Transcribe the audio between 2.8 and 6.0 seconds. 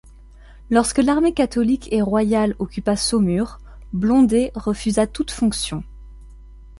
Saumur, Blondé refusa toutes fonctions.